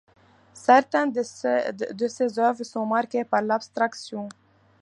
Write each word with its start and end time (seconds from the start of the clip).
Certaines 0.55 1.11
de 1.11 2.07
ses 2.07 2.39
œuvres 2.39 2.63
sont 2.63 2.87
marquées 2.87 3.23
par 3.23 3.43
l'abstraction. 3.43 4.29